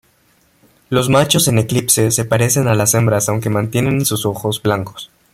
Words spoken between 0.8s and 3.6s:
Los machos en eclipse se parecen a las hembras aunque